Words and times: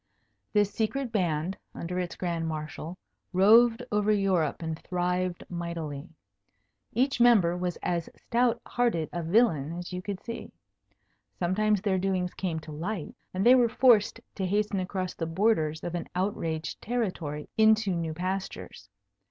This 0.51 0.71
secret 0.73 1.11
band, 1.11 1.59
under 1.75 1.99
its 1.99 2.15
Grand 2.15 2.47
Marshal, 2.47 2.97
roved 3.33 3.83
over 3.91 4.11
Europe 4.11 4.63
and 4.63 4.79
thrived 4.79 5.43
mightily. 5.47 6.09
Each 6.91 7.19
member 7.21 7.55
was 7.55 7.77
as 7.83 8.09
stout 8.15 8.59
hearted 8.65 9.09
a 9.13 9.21
villain 9.21 9.73
as 9.77 9.93
you 9.93 10.01
could 10.01 10.19
see. 10.19 10.49
Sometimes 11.37 11.81
their 11.83 11.99
doings 11.99 12.33
came 12.33 12.59
to 12.61 12.71
light, 12.71 13.15
and 13.31 13.45
they 13.45 13.53
were 13.53 13.69
forced 13.69 14.19
to 14.33 14.47
hasten 14.47 14.79
across 14.79 15.13
the 15.13 15.27
borders 15.27 15.83
of 15.83 15.93
an 15.93 16.09
outraged 16.15 16.81
territory 16.81 17.47
into 17.55 17.93
new 17.95 18.15
pastures. 18.15 18.89